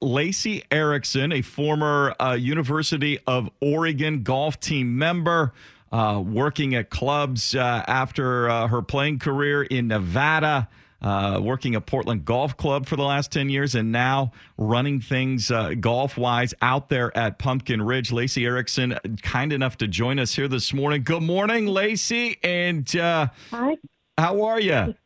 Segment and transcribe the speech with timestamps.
[0.00, 5.52] Lacey Erickson, a former uh, University of Oregon golf team member,
[5.90, 10.68] uh, working at clubs uh, after uh, her playing career in Nevada.
[11.00, 15.48] Uh, working at Portland Golf Club for the last 10 years and now running things
[15.48, 18.10] uh, golf wise out there at Pumpkin Ridge.
[18.10, 21.04] Lacey Erickson, kind enough to join us here this morning.
[21.04, 22.38] Good morning, Lacey.
[22.42, 23.76] And Hi.
[24.18, 24.96] how are you?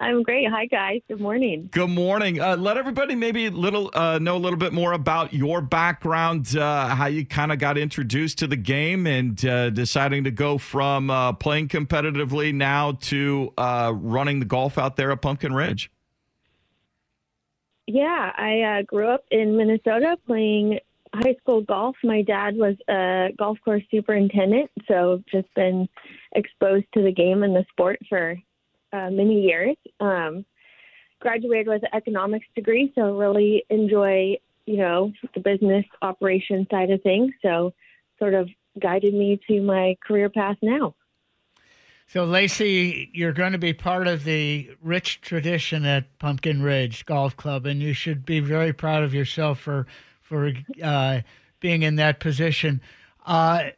[0.00, 0.48] I'm great.
[0.50, 1.00] Hi, guys.
[1.08, 1.68] Good morning.
[1.70, 2.40] Good morning.
[2.40, 6.88] Uh, let everybody maybe little uh, know a little bit more about your background, uh,
[6.88, 11.10] how you kind of got introduced to the game, and uh, deciding to go from
[11.10, 15.90] uh, playing competitively now to uh, running the golf out there at Pumpkin Ridge.
[17.86, 20.80] Yeah, I uh, grew up in Minnesota playing
[21.14, 21.96] high school golf.
[22.02, 25.88] My dad was a golf course superintendent, so just been
[26.34, 28.36] exposed to the game and the sport for
[28.94, 29.76] uh, many years.
[30.00, 30.44] Um,
[31.20, 37.02] graduated with an economics degree, so really enjoy, you know, the business operation side of
[37.02, 37.32] things.
[37.42, 37.72] So
[38.18, 38.48] sort of
[38.80, 40.94] guided me to my career path now.
[42.06, 47.36] So, Lacey, you're going to be part of the rich tradition at Pumpkin Ridge Golf
[47.36, 49.86] Club, and you should be very proud of yourself for
[50.20, 51.20] for uh,
[51.60, 52.80] being in that position.
[53.24, 53.70] Uh,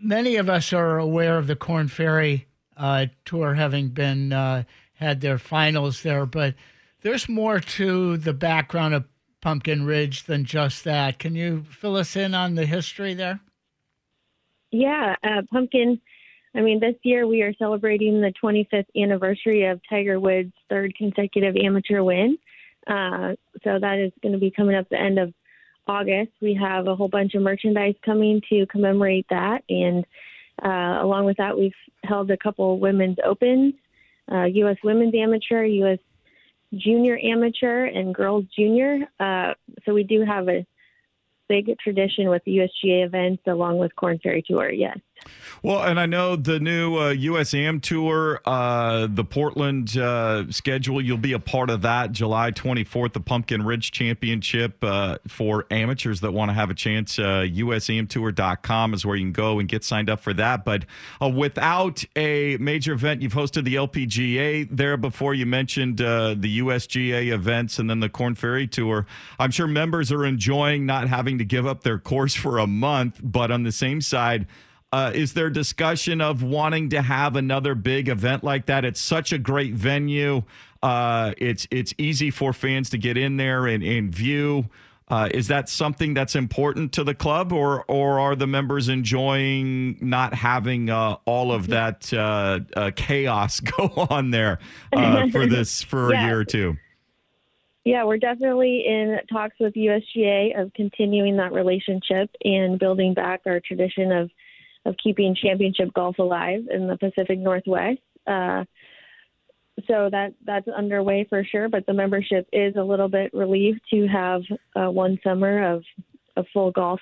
[0.00, 2.46] many of us are aware of the Korn Ferry
[2.76, 6.54] uh, tour, having been uh, had their finals there, but
[7.02, 9.04] there's more to the background of
[9.40, 11.18] Pumpkin Ridge than just that.
[11.18, 13.40] Can you fill us in on the history there?
[14.70, 16.00] Yeah, uh, Pumpkin.
[16.54, 21.56] I mean, this year we are celebrating the 25th anniversary of Tiger Woods' third consecutive
[21.56, 22.38] amateur win.
[22.86, 23.34] Uh,
[23.64, 25.32] so that is going to be coming up the end of
[25.86, 26.32] August.
[26.40, 30.04] We have a whole bunch of merchandise coming to commemorate that, and
[30.62, 31.72] uh, along with that, we've
[32.04, 33.74] held a couple women's opens,
[34.30, 34.76] uh, U.S.
[34.84, 35.98] Women's Amateur, U.S.
[36.74, 39.00] Junior Amateur, and Girls Junior.
[39.20, 39.54] Uh,
[39.84, 40.66] so we do have a
[41.48, 44.70] big tradition with the USGA events along with Korn Ferry Tour.
[44.70, 44.98] Yes.
[45.62, 51.18] Well, and I know the new uh, USAM tour, uh, the Portland uh, schedule, you'll
[51.18, 56.32] be a part of that July 24th, the Pumpkin Ridge Championship uh, for amateurs that
[56.32, 57.16] want to have a chance.
[57.16, 60.64] Uh, USAMtour.com is where you can go and get signed up for that.
[60.64, 60.84] But
[61.20, 65.32] uh, without a major event, you've hosted the LPGA there before.
[65.32, 69.06] You mentioned uh, the USGA events and then the Korn Ferry Tour.
[69.38, 73.20] I'm sure members are enjoying not having to give up their course for a month,
[73.22, 74.48] but on the same side,
[74.92, 78.84] uh, is there discussion of wanting to have another big event like that?
[78.84, 80.42] It's such a great venue.
[80.82, 84.66] Uh, it's it's easy for fans to get in there and, and view.
[85.08, 89.96] Uh, is that something that's important to the club, or or are the members enjoying
[90.00, 94.58] not having uh, all of that uh, uh, chaos go on there
[95.30, 96.22] for this for Yeah.
[96.22, 96.76] a year or two?
[97.84, 103.58] Yeah, we're definitely in talks with USGA of continuing that relationship and building back our
[103.58, 104.30] tradition of
[104.84, 108.00] of keeping championship golf alive in the Pacific Northwest.
[108.26, 108.64] Uh,
[109.86, 111.68] so that that's underway for sure.
[111.68, 114.42] But the membership is a little bit relieved to have
[114.76, 115.84] uh, one summer of
[116.36, 117.00] of full golf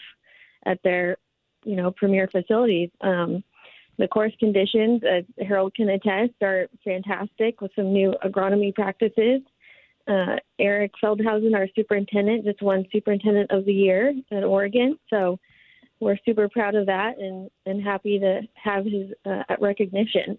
[0.65, 1.17] at their
[1.65, 2.91] you know premier facilities.
[3.00, 3.43] Um,
[3.99, 9.43] the course conditions, as Harold can attest, are fantastic with some new agronomy practices.
[10.09, 14.99] Uh, Eric Feldhausen, our superintendent, just won Superintendent of the Year at Oregon.
[15.11, 15.38] So
[16.00, 20.38] we're super proud of that and, and happy to have his uh, recognition.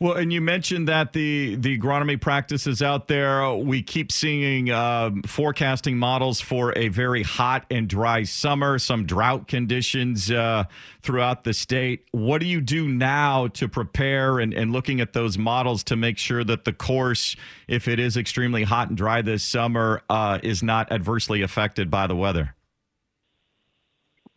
[0.00, 3.52] Well, and you mentioned that the the agronomy practices out there.
[3.54, 9.46] We keep seeing uh, forecasting models for a very hot and dry summer, some drought
[9.46, 10.64] conditions uh,
[11.02, 12.06] throughout the state.
[12.12, 16.18] What do you do now to prepare and, and looking at those models to make
[16.18, 20.62] sure that the course, if it is extremely hot and dry this summer, uh, is
[20.62, 22.54] not adversely affected by the weather?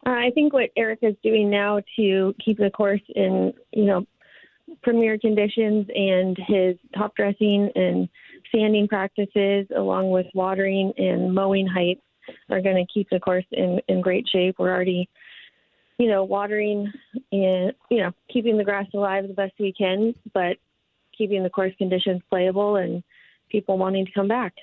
[0.06, 4.06] Uh, I think what Eric is doing now to keep the course in, you know,
[4.82, 8.10] premier conditions and his top dressing and
[8.54, 12.02] sanding practices, along with watering and mowing heights,
[12.50, 14.56] are going to keep the course in, in great shape.
[14.58, 15.10] We're already,
[15.98, 16.92] you know, watering
[17.32, 20.58] and, you know, keeping the grass alive the best we can, but
[21.16, 23.04] keeping the course conditions playable and
[23.50, 24.54] people wanting to come back.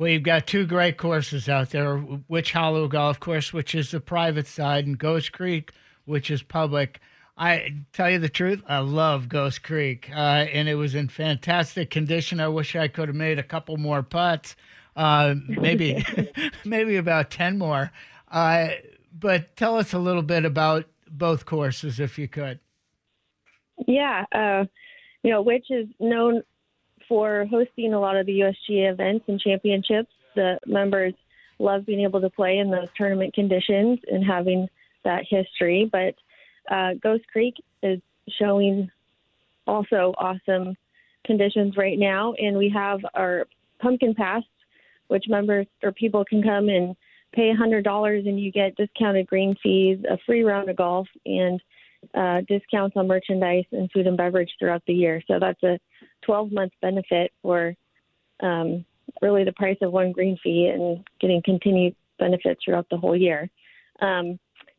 [0.00, 4.00] Well, you've got two great courses out there Witch Hollow Golf Course, which is the
[4.00, 5.72] private side, and Ghost Creek,
[6.06, 7.00] Witch is public.
[7.36, 11.90] I tell you the truth, I love Ghost Creek, uh, and it was in fantastic
[11.90, 12.40] condition.
[12.40, 14.56] I wish I could have made a couple more putts,
[14.96, 16.02] uh, maybe,
[16.64, 17.92] maybe about ten more.
[18.30, 18.68] Uh,
[19.12, 22.58] but tell us a little bit about both courses, if you could.
[23.86, 24.64] Yeah, uh,
[25.22, 26.42] you know, which is known
[27.10, 30.12] for hosting a lot of the USGA events and championships.
[30.36, 31.12] The members
[31.58, 34.68] love being able to play in those tournament conditions and having
[35.04, 36.14] that history, but
[36.72, 38.00] uh, Ghost Creek is
[38.38, 38.88] showing
[39.66, 40.76] also awesome
[41.26, 43.46] conditions right now, and we have our
[43.80, 44.44] pumpkin pass,
[45.08, 46.94] which members or people can come and
[47.32, 51.60] pay $100 and you get discounted green fees, a free round of golf, and
[52.14, 55.20] uh, discounts on merchandise and food and beverage throughout the year.
[55.26, 55.78] So that's a
[56.22, 57.74] 12 month benefit for
[58.42, 58.84] um,
[59.22, 63.50] really the price of one green fee and getting continued benefits throughout the whole year.
[64.00, 64.38] Um,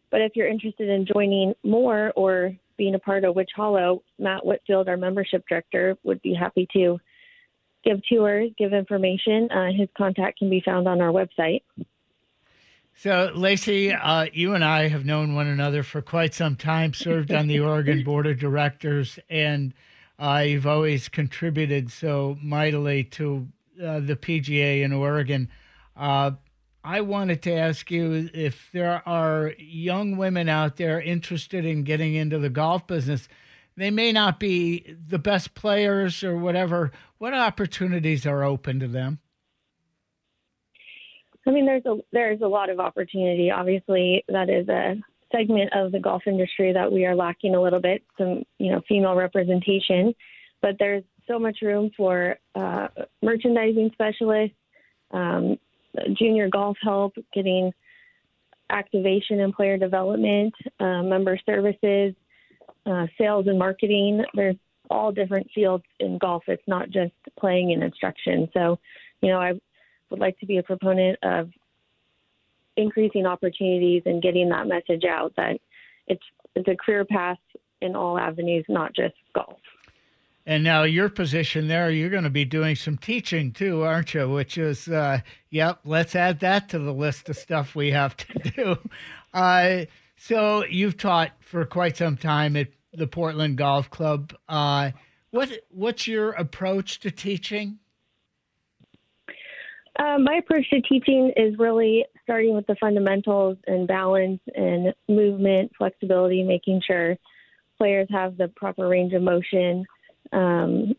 [0.10, 4.46] but if you're interested in joining more or being a part of Witch Hollow, Matt
[4.46, 7.00] Whitfield, our membership director, would be happy to
[7.84, 9.50] give tours, give information.
[9.52, 11.62] Uh, his contact can be found on our website.
[12.96, 17.32] So, Lacey, uh, you and I have known one another for quite some time, served
[17.32, 19.74] on the Oregon Board of Directors, and
[20.22, 23.48] you've always contributed so mightily to
[23.84, 25.50] uh, the PGA in Oregon.
[25.96, 26.32] Uh,
[26.84, 32.16] I wanted to ask you if there are young women out there interested in getting
[32.16, 33.28] into the golf business.
[33.78, 36.92] They may not be the best players or whatever.
[37.18, 39.20] What opportunities are open to them?
[41.48, 43.50] I mean, there's a there's a lot of opportunity.
[43.50, 44.96] Obviously, that is a
[45.32, 48.04] segment of the golf industry that we are lacking a little bit.
[48.18, 50.14] Some you know female representation,
[50.62, 52.88] but there's so much room for uh,
[53.22, 54.56] merchandising specialists,
[55.12, 55.58] um,
[56.14, 57.72] junior golf help, getting
[58.70, 62.14] activation and player development, uh, member services,
[62.86, 64.24] uh, sales and marketing.
[64.34, 64.56] There's
[64.90, 66.44] all different fields in golf.
[66.48, 68.50] It's not just playing and instruction.
[68.54, 68.80] So,
[69.22, 69.54] you know, I
[70.10, 71.50] would like to be a proponent of
[72.78, 75.60] increasing opportunities and getting that message out that
[76.08, 76.24] it's
[76.56, 77.40] it's a career path
[77.82, 79.60] in all avenues, not just golf.
[80.46, 84.28] And now your position there, you're going to be doing some teaching too, aren't you?
[84.30, 85.20] Which is, uh,
[85.50, 88.78] yep, let's add that to the list of stuff we have to do.
[89.34, 89.86] Uh,
[90.18, 94.34] so you've taught for quite some time at the Portland Golf Club.
[94.50, 94.92] Uh,
[95.30, 97.80] what what's your approach to teaching?
[99.98, 105.72] Uh, my approach to teaching is really starting with the fundamentals and balance and movement,
[105.78, 107.18] flexibility, making sure
[107.78, 109.86] players have the proper range of motion
[110.32, 110.96] um,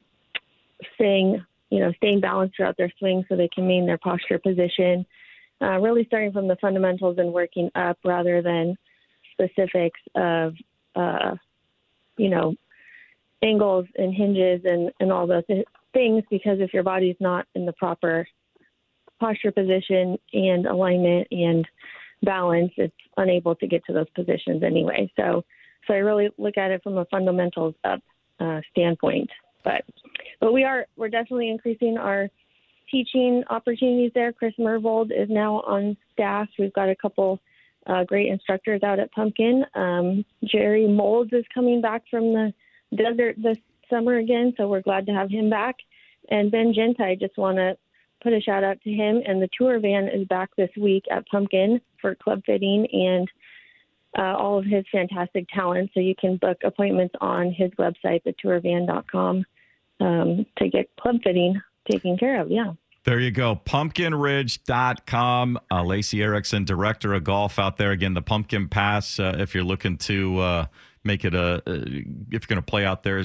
[0.95, 5.07] staying, you know, staying balanced throughout their swing so they can maintain their posture position.
[5.61, 8.77] Uh, really starting from the fundamentals and working up rather than
[9.33, 10.55] specifics of,
[10.97, 11.37] uh,
[12.17, 12.55] you know,
[13.43, 15.45] angles and hinges and, and all those
[15.93, 18.27] things because if your body's not in the proper
[19.23, 21.65] posture position and alignment and
[22.23, 25.11] balance, it's unable to get to those positions anyway.
[25.17, 25.45] So,
[25.87, 28.01] so I really look at it from a fundamentals up
[28.41, 29.31] uh, standpoint.
[29.63, 29.85] But
[30.41, 32.29] but we are we're definitely increasing our
[32.91, 34.33] teaching opportunities there.
[34.33, 36.49] Chris Mervold is now on staff.
[36.59, 37.39] We've got a couple
[37.87, 39.65] uh, great instructors out at Pumpkin.
[39.75, 42.53] Um, Jerry Molds is coming back from the
[42.97, 45.77] desert this summer again, so we're glad to have him back.
[46.29, 47.77] And Ben Genta, I just want to
[48.23, 49.23] put a shout out to him.
[49.27, 53.29] And the tour van is back this week at Pumpkin for club fitting and
[54.19, 55.91] uh, all of his fantastic talent.
[55.95, 59.45] So you can book appointments on his website, thetourvan.com,
[60.01, 61.61] um, to get club fitting
[61.91, 62.51] taken care of.
[62.51, 62.73] Yeah.
[63.05, 63.57] There you go.
[63.57, 65.59] Pumpkinridge.com.
[65.71, 67.91] Uh, Lacey Erickson, director of golf out there.
[67.91, 70.67] Again, the Pumpkin Pass, uh, if you're looking to uh,
[71.05, 73.25] make it a, uh, if you're going to play out there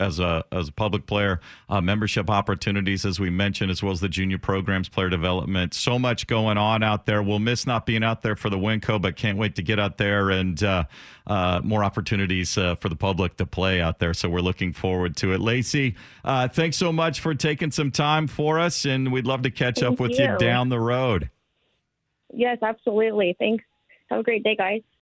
[0.00, 4.00] as a as a public player, uh, membership opportunities, as we mentioned, as well as
[4.00, 5.74] the junior programs, player development.
[5.74, 7.22] So much going on out there.
[7.22, 9.98] We'll miss not being out there for the Winco, but can't wait to get out
[9.98, 10.84] there and uh,
[11.26, 14.14] uh, more opportunities uh, for the public to play out there.
[14.14, 15.40] So we're looking forward to it.
[15.40, 19.50] Lacey, uh, thanks so much for taking some time for us, and we'd love to
[19.50, 20.38] catch up with you you.
[20.38, 21.30] down the road.
[22.32, 23.36] Yes, absolutely.
[23.38, 23.64] Thanks.
[24.10, 24.82] Have a great day, guys.